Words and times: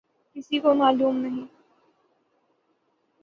کسی 0.35 0.59
کو 0.59 0.73
معلوم 0.73 1.17
نہیں۔ 1.17 1.45